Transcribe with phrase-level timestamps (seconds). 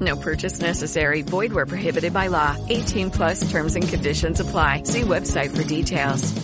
[0.00, 1.22] No purchase necessary.
[1.22, 2.56] Void where prohibited by law.
[2.68, 4.82] 18 plus terms and conditions apply.
[4.84, 6.34] See website for details.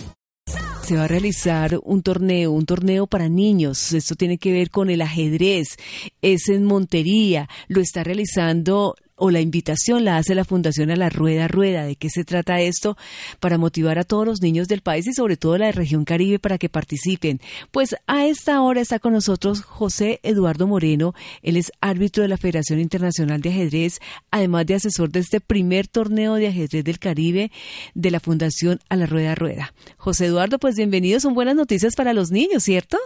[0.85, 3.91] Se va a realizar un torneo, un torneo para niños.
[3.91, 5.77] Esto tiene que ver con el ajedrez.
[6.21, 7.49] Es en Montería.
[7.67, 11.85] Lo está realizando o la invitación la hace la Fundación a la Rueda Rueda.
[11.85, 12.97] ¿De qué se trata esto?
[13.39, 16.57] Para motivar a todos los niños del país y sobre todo la región Caribe para
[16.57, 17.39] que participen.
[17.71, 21.13] Pues a esta hora está con nosotros José Eduardo Moreno.
[21.41, 23.99] Él es árbitro de la Federación Internacional de Ajedrez,
[24.31, 27.51] además de asesor de este primer torneo de ajedrez del Caribe
[27.93, 29.73] de la Fundación a la Rueda Rueda.
[29.97, 31.23] José Eduardo, pues bienvenidos.
[31.23, 32.97] Son buenas noticias para los niños, ¿cierto?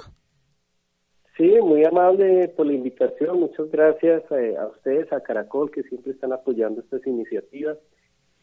[1.39, 3.39] Sí, muy amable por la invitación.
[3.39, 7.77] Muchas gracias eh, a, ustedes, a Caracol, que siempre están apoyando estas iniciativas.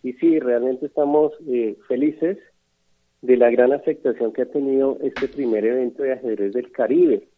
[0.03, 2.39] Y sí, realmente estamos eh, felices
[3.21, 7.29] de la gran aceptación que ha tenido este primer evento de ajedrez del Caribe,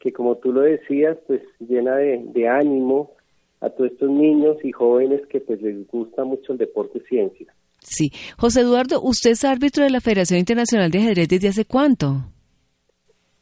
[0.00, 3.12] que como tú lo decías, pues llena de, de ánimo
[3.60, 7.46] a todos estos niños y jóvenes que pues les gusta mucho el deporte ciencia.
[7.80, 8.10] Sí.
[8.38, 12.24] José Eduardo, usted es árbitro de la Federación Internacional de Ajedrez desde hace cuánto?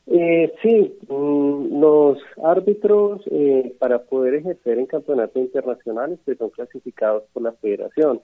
[0.06, 7.24] Eh, sí, mm, los árbitros eh, para poder ejercer en campeonatos internacionales pues, son clasificados
[7.32, 8.20] por la federación.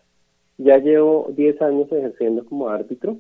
[0.59, 3.17] Ya llevo 10 años ejerciendo como árbitro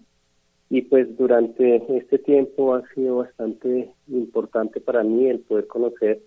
[0.68, 6.20] y pues durante este tiempo ha sido bastante importante para mí el poder conocer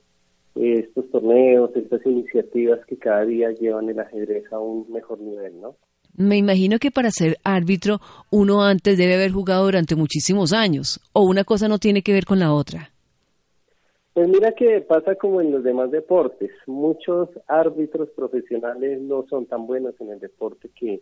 [0.55, 5.75] estos torneos, estas iniciativas que cada día llevan el ajedrez a un mejor nivel, ¿no?
[6.15, 7.99] Me imagino que para ser árbitro
[8.29, 12.25] uno antes debe haber jugado durante muchísimos años, o una cosa no tiene que ver
[12.25, 12.91] con la otra.
[14.13, 16.51] Pues mira que pasa como en los demás deportes.
[16.67, 21.01] Muchos árbitros profesionales no son tan buenos en el deporte que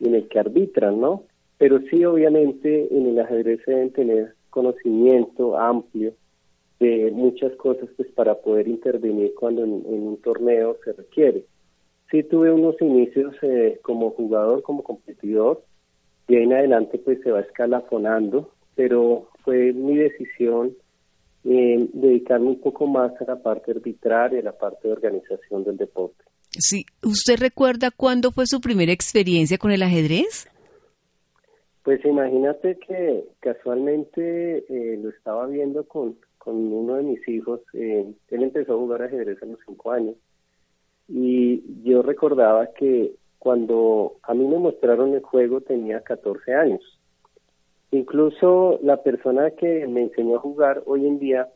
[0.00, 1.22] en el que arbitran, ¿no?
[1.58, 6.12] Pero sí, obviamente, en el ajedrez deben tener conocimiento amplio
[6.80, 11.44] de muchas cosas pues para poder intervenir cuando en un torneo se requiere
[12.14, 15.64] sí tuve unos inicios eh, como jugador, como competidor,
[16.28, 20.76] y ahí en adelante pues se va escalafonando, pero fue mi decisión
[21.44, 25.76] eh, dedicarme un poco más a la parte arbitraria, a la parte de organización del
[25.76, 26.22] deporte.
[26.50, 30.48] Sí, ¿usted recuerda cuándo fue su primera experiencia con el ajedrez?
[31.82, 37.60] Pues imagínate que casualmente eh, lo estaba viendo con, con uno de mis hijos.
[37.72, 40.14] él empezó a jugar ajedrez a los cinco años
[41.08, 47.00] y yo recordaba que cuando a mí me mostraron el juego tenía 14 años.
[47.90, 51.48] Incluso la persona que me enseñó a jugar hoy en día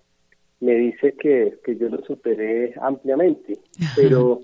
[0.61, 3.59] me dice que, que yo lo superé ampliamente,
[3.97, 4.41] pero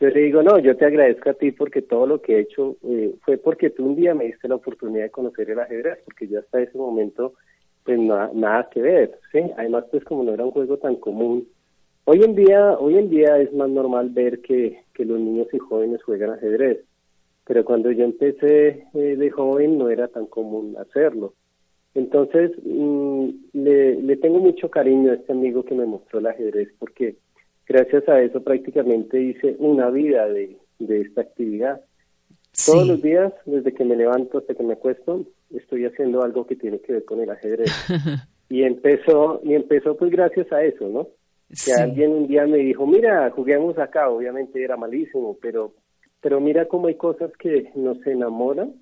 [0.00, 2.76] yo le digo, no, yo te agradezco a ti porque todo lo que he hecho
[2.84, 6.26] eh, fue porque tú un día me diste la oportunidad de conocer el ajedrez, porque
[6.26, 7.34] yo hasta ese momento
[7.84, 9.40] pues nada que ver, ¿sí?
[9.56, 11.46] Además pues como no era un juego tan común,
[12.12, 15.58] Hoy en día, hoy en día es más normal ver que, que los niños y
[15.58, 16.80] jóvenes juegan ajedrez,
[17.46, 21.34] pero cuando yo empecé eh, de joven no era tan común hacerlo.
[21.94, 26.70] Entonces, mm, le, le tengo mucho cariño a este amigo que me mostró el ajedrez
[26.80, 27.16] porque
[27.66, 31.80] gracias a eso prácticamente hice una vida de, de esta actividad.
[32.66, 36.56] Todos los días, desde que me levanto hasta que me acuesto, estoy haciendo algo que
[36.56, 37.70] tiene que ver con el ajedrez.
[38.48, 41.08] y empezó, y empezó pues gracias a eso, ¿no?
[41.64, 45.74] que alguien un día me dijo, mira, juguemos acá, obviamente era malísimo, pero,
[46.20, 48.74] pero mira cómo hay cosas que nos enamoran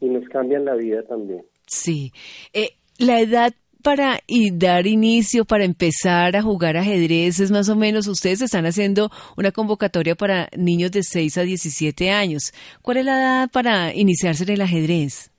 [0.00, 1.44] y nos cambian la vida también.
[1.66, 2.12] Sí.
[2.52, 3.54] Eh, la edad
[3.84, 8.64] para y dar inicio, para empezar a jugar ajedrez, es más o menos, ustedes están
[8.64, 12.52] haciendo una convocatoria para niños de 6 a 17 años.
[12.80, 15.30] ¿Cuál es la edad para iniciarse en el ajedrez?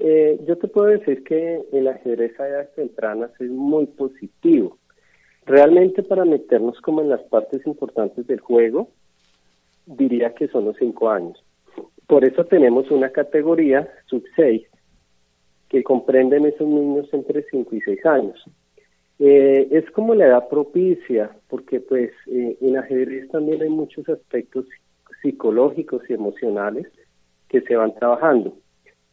[0.00, 4.76] Eh, yo te puedo decir que el ajedrez a edades tempranas es muy positivo.
[5.46, 8.88] Realmente para meternos como en las partes importantes del juego,
[9.86, 11.40] diría que son los cinco años.
[12.08, 14.62] Por eso tenemos una categoría sub 6,
[15.72, 18.44] que comprenden esos niños entre 5 y 6 años.
[19.18, 24.66] Eh, es como la edad propicia, porque pues eh, en ajedrez también hay muchos aspectos
[25.22, 26.86] psicológicos y emocionales
[27.48, 28.54] que se van trabajando.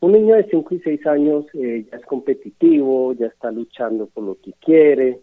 [0.02, 4.26] Un niño de 5 y 6 años eh, ya es competitivo, ya está luchando por
[4.26, 5.20] lo que quiere,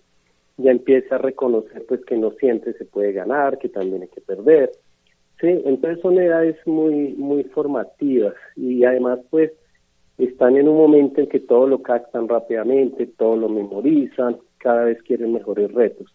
[0.57, 4.23] ya empieza a reconocer pues que no siempre se puede ganar, que también hay que
[4.23, 4.73] perder.
[5.39, 9.53] Sí, entonces son edades muy muy formativas y además pues
[10.19, 15.03] están en un momento en que todo lo captan rápidamente, todo lo memorizan, cada vez
[15.03, 16.13] quieren mejores retos.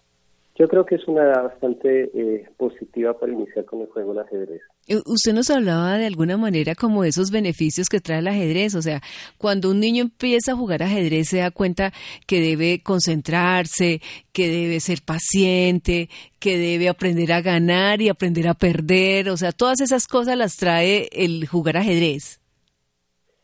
[0.57, 4.23] Yo creo que es una edad bastante eh, positiva para iniciar con el juego del
[4.23, 4.61] ajedrez.
[5.05, 8.81] Usted nos hablaba de alguna manera como de esos beneficios que trae el ajedrez, o
[8.81, 9.01] sea,
[9.37, 11.93] cuando un niño empieza a jugar ajedrez se da cuenta
[12.27, 14.01] que debe concentrarse,
[14.33, 16.09] que debe ser paciente,
[16.39, 20.57] que debe aprender a ganar y aprender a perder, o sea, todas esas cosas las
[20.57, 22.40] trae el jugar ajedrez.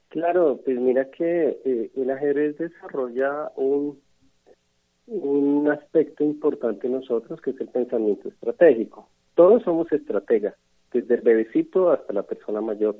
[0.09, 3.99] Claro, pues mira que eh, el ajedrez desarrolla un
[5.07, 9.09] un aspecto importante en nosotros que es el pensamiento estratégico.
[9.35, 10.55] Todos somos estrategas,
[10.91, 12.97] desde el bebecito hasta la persona mayor.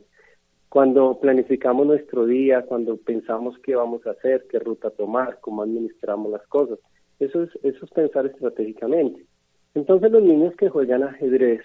[0.70, 6.32] Cuando planificamos nuestro día, cuando pensamos qué vamos a hacer, qué ruta tomar, cómo administramos
[6.32, 6.80] las cosas,
[7.20, 9.26] eso es, eso es pensar estratégicamente.
[9.76, 11.62] Entonces los niños que juegan ajedrez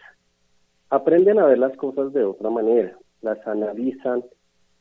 [0.90, 4.24] aprenden a ver las cosas de otra manera, las analizan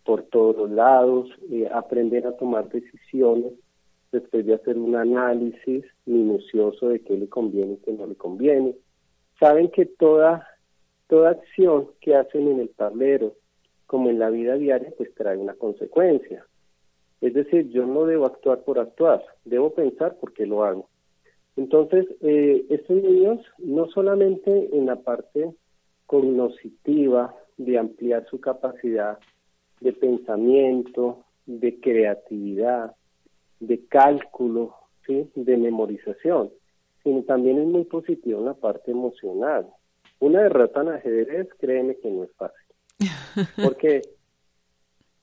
[0.03, 3.53] por todos lados, eh, aprenden a tomar decisiones
[4.12, 8.75] después de hacer un análisis minucioso de qué le conviene y qué no le conviene.
[9.39, 10.48] Saben que toda,
[11.07, 13.33] toda acción que hacen en el tablero,
[13.86, 16.45] como en la vida diaria, pues trae una consecuencia.
[17.21, 20.89] Es decir, yo no debo actuar por actuar, debo pensar por qué lo hago.
[21.56, 25.53] Entonces, eh, estos niños, no solamente en la parte
[26.07, 29.19] cognoscitiva, de ampliar su capacidad
[29.81, 32.95] de pensamiento, de creatividad,
[33.60, 34.75] de cálculo,
[35.06, 35.30] ¿sí?
[35.36, 36.51] de memorización,
[37.04, 39.68] sino también es muy positivo en la parte emocional.
[40.19, 42.66] Una derrota en ajedrez, créeme que no es fácil.
[43.63, 44.01] Porque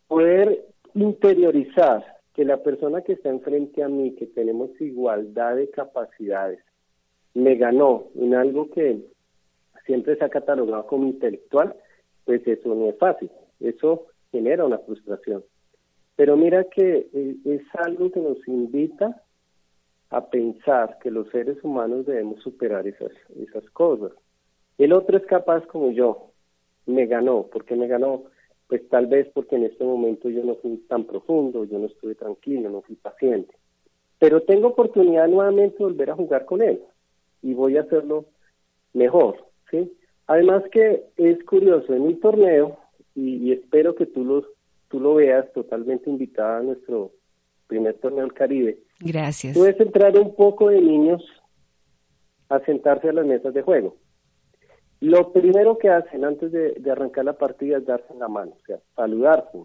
[0.08, 2.04] poder interiorizar
[2.34, 6.60] que la persona que está enfrente a mí, que tenemos igualdad de capacidades,
[7.34, 9.00] me ganó en algo que
[9.86, 11.74] siempre se ha catalogado como intelectual,
[12.24, 13.30] pues eso no es fácil.
[13.60, 15.44] Eso genera una frustración.
[16.16, 19.22] Pero mira que eh, es algo que nos invita
[20.10, 24.12] a pensar que los seres humanos debemos superar esas, esas cosas.
[24.78, 26.32] El otro es capaz como yo,
[26.86, 28.24] me ganó, porque me ganó?
[28.66, 32.14] Pues tal vez porque en este momento yo no fui tan profundo, yo no estuve
[32.14, 33.54] tranquilo, no fui paciente.
[34.18, 36.82] Pero tengo oportunidad nuevamente de volver a jugar con él
[37.42, 38.26] y voy a hacerlo
[38.92, 39.36] mejor,
[39.70, 39.92] ¿sí?
[40.26, 42.78] Además que es curioso, en un torneo,
[43.18, 44.44] y, y espero que tú los
[44.88, 47.12] tú lo veas totalmente invitada a nuestro
[47.66, 48.78] primer torneo del Caribe.
[49.00, 49.56] Gracias.
[49.56, 51.22] Puedes entrar un poco de niños
[52.48, 53.96] a sentarse a las mesas de juego.
[55.00, 58.78] Lo primero que hacen antes de, arrancar la partida es darse la mano, o sea,
[58.96, 59.58] saludarse.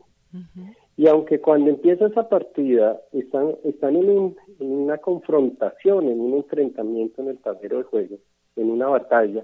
[0.96, 7.30] Y aunque cuando empieza esa partida están, están en, una confrontación, en un enfrentamiento en
[7.30, 8.18] el tablero de juego,
[8.56, 9.44] en una batalla,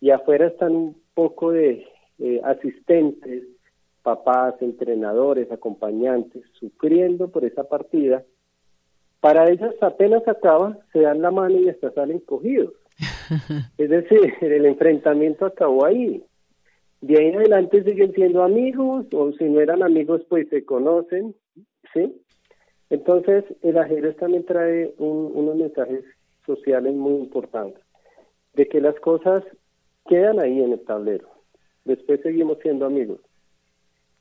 [0.00, 1.84] y afuera están un poco de
[2.18, 3.44] eh, asistentes,
[4.02, 8.24] papás, entrenadores, acompañantes, sufriendo por esa partida,
[9.20, 12.72] para ellos apenas acaba, se dan la mano y hasta salen cogidos.
[13.78, 16.24] es decir, el enfrentamiento acabó ahí.
[17.00, 21.34] De ahí en adelante siguen siendo amigos, o si no eran amigos, pues se conocen,
[21.92, 22.20] ¿sí?
[22.90, 26.04] Entonces, el ajedrez también trae unos mensajes
[26.46, 27.82] sociales muy importantes,
[28.54, 29.44] de que las cosas
[30.06, 31.28] quedan ahí en el tablero.
[31.88, 33.18] Después seguimos siendo amigos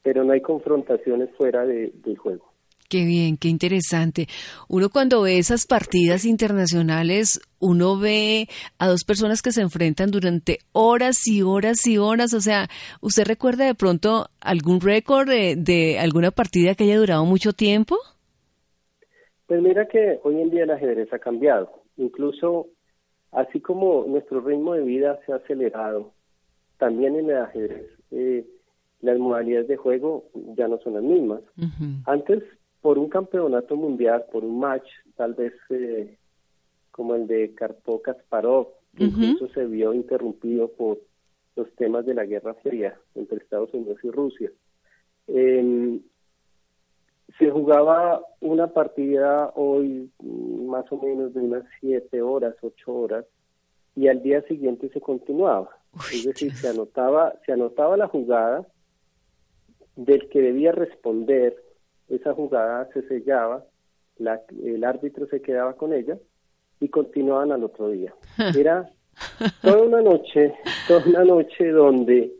[0.07, 2.45] pero no hay confrontaciones fuera de, del juego.
[2.89, 4.27] Qué bien, qué interesante.
[4.69, 8.47] Uno cuando ve esas partidas internacionales, uno ve
[8.79, 12.33] a dos personas que se enfrentan durante horas y horas y horas.
[12.33, 12.69] O sea,
[13.01, 17.97] ¿usted recuerda de pronto algún récord de, de alguna partida que haya durado mucho tiempo?
[19.45, 21.69] Pues mira que hoy en día el ajedrez ha cambiado.
[21.97, 22.67] Incluso
[23.33, 26.13] así como nuestro ritmo de vida se ha acelerado,
[26.77, 28.45] también en el ajedrez eh,
[29.01, 31.41] las modalidades de juego ya no son las mismas.
[32.05, 32.43] Antes,
[32.81, 36.17] por un campeonato mundial, por un match, tal vez eh,
[36.91, 40.99] como el de Karpov Kasparov, que incluso se vio interrumpido por
[41.55, 44.51] los temas de la Guerra Fría entre Estados Unidos y Rusia.
[45.27, 46.01] se
[47.51, 53.25] jugaba una partida hoy más o menos de unas siete horas, ocho horas,
[53.95, 55.76] y al día siguiente se continuaba.
[56.11, 58.65] Es decir, se anotaba, se anotaba la jugada,
[59.95, 61.55] del que debía responder
[62.07, 63.65] esa jugada se sellaba,
[64.17, 66.17] la, el árbitro se quedaba con ella
[66.79, 68.13] y continuaban al otro día.
[68.57, 68.89] Era
[69.61, 70.53] toda una noche,
[70.87, 72.31] toda una noche donde,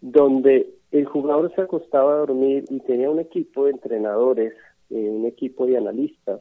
[0.00, 4.54] donde el jugador se acostaba a dormir y tenía un equipo de entrenadores,
[4.90, 6.40] eh, un equipo de analistas,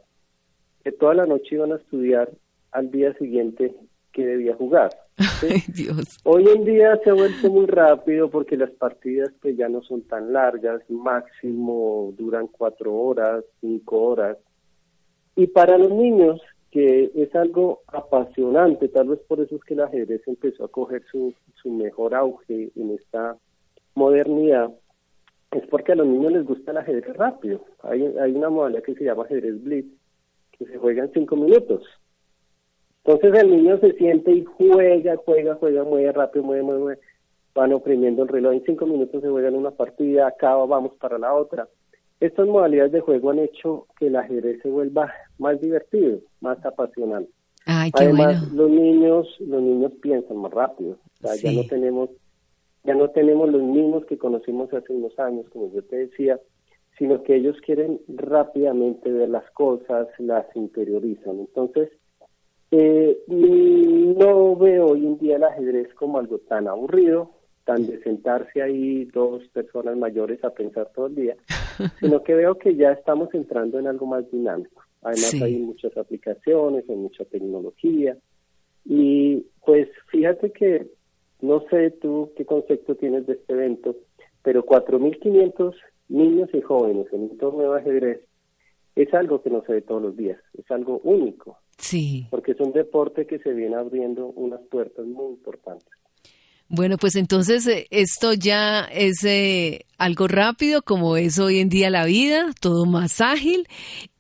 [0.83, 2.29] que toda la noche iban a estudiar
[2.71, 3.75] al día siguiente
[4.13, 4.91] que debía jugar.
[5.75, 6.20] Dios.
[6.24, 10.03] Hoy en día se ha vuelto muy rápido porque las partidas pues ya no son
[10.03, 14.38] tan largas, máximo duran cuatro horas, cinco horas.
[15.36, 16.41] Y para los niños,
[16.72, 21.03] que es algo apasionante, tal vez por eso es que el ajedrez empezó a coger
[21.12, 23.38] su, su mejor auge en esta
[23.96, 24.72] modernidad,
[25.51, 27.63] es porque a los niños les gusta el ajedrez rápido.
[27.84, 29.91] Hay, hay una modalidad que se llama ajedrez blitz,
[30.58, 31.84] que se juega en cinco minutos.
[33.05, 37.00] Entonces el niño se siente y juega, juega, juega, mueve rápido, mueve, mueve, mueve.
[37.53, 38.53] Van oprimiendo el reloj.
[38.53, 41.67] En cinco minutos se juegan una partida, acaba, vamos para la otra.
[42.19, 47.29] Estas modalidades de juego han hecho que el ajedrez se vuelva más divertido, más apasionante.
[47.65, 48.63] Ay, qué Además, bueno.
[48.63, 50.91] los niños, los niños piensan más rápido.
[50.93, 51.55] O sea, ya Sí.
[51.57, 52.10] no tenemos,
[52.86, 56.39] ya no tenemos los mismos que conocimos hace unos años, como yo te decía,
[56.98, 61.39] sino que ellos quieren rápidamente ver las cosas, las interiorizan.
[61.39, 61.89] Entonces,
[62.75, 67.29] eh, no veo hoy en día el ajedrez como algo tan aburrido,
[67.65, 71.35] tan de sentarse ahí dos personas mayores a pensar todo el día,
[71.99, 74.81] sino que veo que ya estamos entrando en algo más dinámico.
[75.03, 75.43] Además Sí.
[75.43, 78.17] hay muchas aplicaciones, hay mucha tecnología
[78.85, 80.87] y pues fíjate que
[81.41, 83.95] no sé tú qué concepto tienes de este evento,
[84.41, 85.75] pero 4.500
[86.09, 88.21] niños y jóvenes en un torneo de ajedrez
[88.95, 92.27] es algo que no se ve todos los días, es algo único, Sí.
[92.29, 95.89] porque es un deporte que se viene abriendo unas puertas muy importantes.
[96.69, 101.89] Bueno, pues entonces eh, esto ya es eh, algo rápido como es hoy en día
[101.89, 103.67] la vida, todo más ágil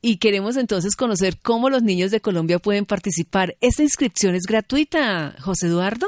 [0.01, 3.55] y queremos entonces conocer cómo los niños de Colombia pueden participar.
[3.61, 6.07] ¿Esta inscripción es gratuita, José Eduardo?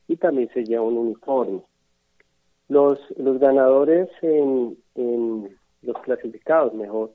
[0.06, 1.62] y también se lleva un uniforme.
[2.68, 7.12] Los, los ganadores en, en los clasificados, mejor,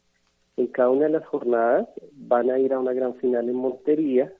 [0.57, 4.33] en cada una de las jornadas van a ir a una gran final en Montería,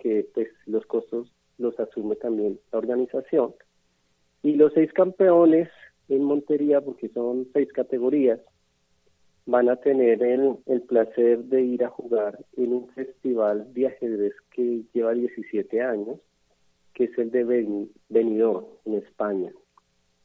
[0.00, 3.54] que, pues los costos los asume también la organización.
[4.42, 5.68] Y los seis campeones
[6.08, 8.40] en Montería, porque son seis categorías,
[9.46, 14.34] van a tener el, el placer de ir a jugar en un festival de ajedrez
[14.50, 16.18] que lleva 17 años,
[16.94, 19.50] que es el de Ben- Benidorm, en España.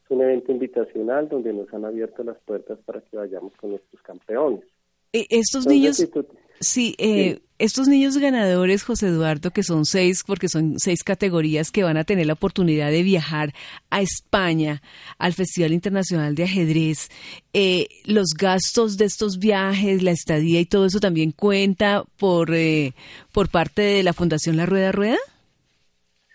[0.03, 4.01] Es un evento invitacional donde nos han abierto las puertas para que vayamos con nuestros
[4.01, 4.63] campeones.
[5.13, 5.99] Eh, Estos niños,
[6.59, 11.83] Sí, eh, estos niños ganadores, José Eduardo, que son seis, porque son seis categorías que
[11.83, 13.53] van a tener la oportunidad de viajar
[13.89, 14.81] a España,
[15.17, 17.09] al Festival Internacional de Ajedrez,
[17.53, 22.93] eh, los gastos de estos viajes, la estadía y todo eso también cuenta por, eh,
[23.33, 25.17] por parte de la Fundación La Rueda Rueda.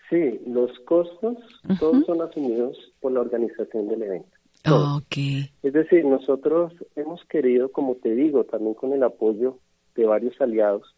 [0.09, 1.37] Sí, los costos
[1.79, 4.32] todos son asumidos por la organización del evento.
[4.65, 5.49] Okay.
[5.61, 9.59] Es decir, nosotros hemos querido, como te digo, también con el apoyo
[9.95, 10.95] de varios aliados,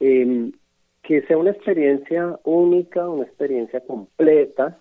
[0.00, 0.52] eh,
[1.02, 4.78] que sea una experiencia única, una experiencia completa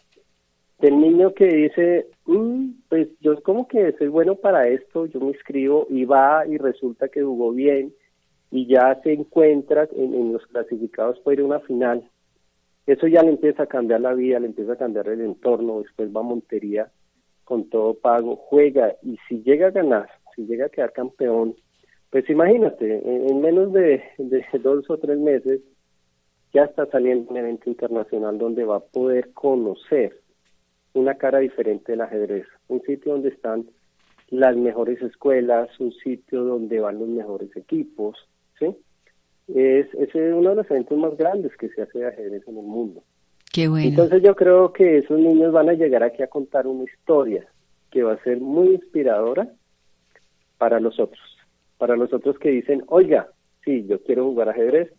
[0.79, 5.27] del niño que dice, mm, pues yo como que soy bueno para esto, yo me
[5.27, 7.93] inscribo y va y resulta que jugó bien
[8.51, 12.09] y ya se encuentra en, los clasificados para ir a una final.
[12.85, 16.13] Eso ya le empieza a cambiar la vida, le empieza a cambiar el entorno, después
[16.13, 16.91] va a Montería
[17.45, 21.55] con todo pago, juega y si llega a ganar, si llega a quedar campeón,
[22.09, 24.03] pues imagínate, en, menos de,
[24.61, 25.61] dos o tres meses
[26.53, 30.21] ya está saliendo un evento internacional donde va a poder conocer
[30.93, 33.65] una cara diferente del ajedrez, un sitio donde están
[34.29, 38.17] las mejores escuelas, un sitio donde van los mejores equipos,
[38.57, 38.75] ¿sí?
[39.53, 42.65] Es, es uno de los eventos más grandes que se hace de ajedrez en el
[42.65, 43.03] mundo.
[43.63, 47.45] Entonces yo creo que esos niños van a llegar aquí a contar una historia
[47.91, 49.50] que va a ser muy inspiradora
[50.57, 51.35] para los otros
[51.77, 53.29] para los otros que dicen, oiga,
[53.63, 54.91] sí, yo quiero jugar ajedrez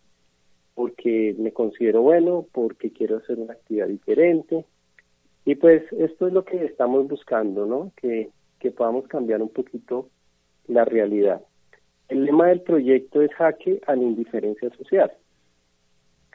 [0.75, 4.65] porque me considero bueno, porque quiero hacer una actividad diferente.
[5.43, 7.91] Y pues esto es lo que estamos buscando, ¿no?
[7.95, 10.09] Que, que podamos cambiar un poquito
[10.67, 11.41] la realidad.
[12.09, 15.11] El lema del proyecto es jaque a la indiferencia social.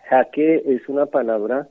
[0.09, 1.69] Jaque es una palabra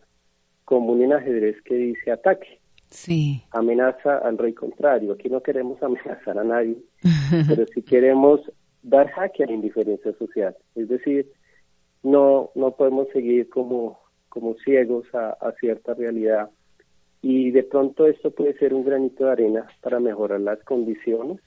[0.65, 2.59] común en ajedrez que dice ataque.
[2.89, 3.41] Sí.
[3.51, 5.13] Amenaza al rey contrario.
[5.13, 6.77] Aquí no queremos amenazar a nadie,
[7.47, 8.41] pero si queremos
[8.83, 10.55] dar jaque a la indiferencia social.
[10.75, 11.31] Es decir,
[12.03, 13.99] no, no podemos seguir como,
[14.29, 16.49] como ciegos a, cierta realidad
[17.21, 21.39] y de pronto esto puede ser un granito de arena para mejorar las condiciones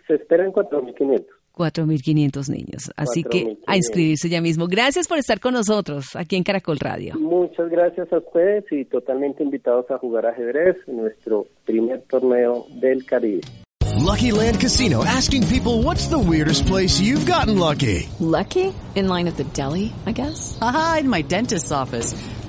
[0.09, 1.25] Se esperan 4.500.
[1.53, 2.91] 4.500 niños.
[2.97, 4.67] Así que a inscribirse ya mismo.
[4.67, 7.15] Gracias por estar con nosotros aquí en Caracol Radio.
[7.19, 13.05] Muchas gracias a ustedes y totalmente invitados a jugar ajedrez en nuestro primer torneo del
[13.05, 13.43] Caribe.
[14.03, 18.09] Lucky Land Casino asking people what's the weirdest place you've gotten lucky.
[18.19, 18.73] Lucky?
[18.95, 20.59] In line at the deli, I guess.
[20.61, 22.15] Aha, in my dentist's office.